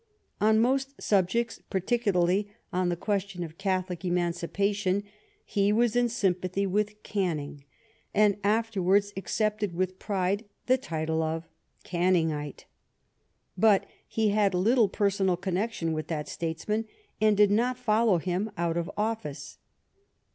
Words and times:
Qn 0.41 0.57
most 0.57 0.99
subjects, 0.99 1.61
particularly 1.69 2.51
on 2.73 2.89
the 2.89 2.95
question 2.95 3.43
of 3.43 3.59
Catholic 3.59 4.03
Emancipation,* 4.03 5.03
he 5.45 5.71
was 5.71 5.95
in 5.95 6.09
sympathy 6.09 6.65
with 6.65 7.03
Canning, 7.03 7.63
and 8.11 8.37
afterwards 8.43 9.11
ac 9.15 9.25
cepted 9.27 9.73
with 9.75 9.99
pride 9.99 10.45
the 10.65 10.79
title 10.79 11.21
of 11.21 11.43
Canningite; 11.83 12.65
but 13.55 13.85
he 14.07 14.31
bad 14.31 14.55
little 14.55 14.89
personal 14.89 15.37
connection 15.37 15.93
with 15.93 16.07
that 16.07 16.27
statesman, 16.27 16.85
and 17.21 17.37
did 17.37 17.51
not 17.51 17.77
follow 17.77 18.17
him 18.17 18.49
out 18.57 18.77
of 18.77 18.89
office. 18.97 19.59